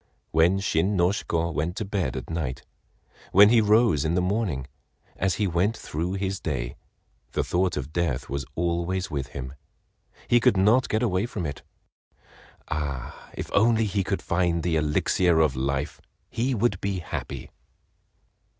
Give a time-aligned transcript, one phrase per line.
[0.31, 2.63] When Shin no Shiko went to bed at night,
[3.31, 4.65] when he rose in the morning,
[5.15, 6.75] as he went through his day,
[7.33, 9.53] the thought of death was always with him.
[10.27, 11.61] He could not get away from it.
[12.69, 17.51] Ah—if only he could find the "Elixir of Life," he would be happy.